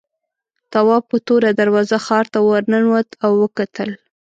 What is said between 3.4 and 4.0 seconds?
وکتل.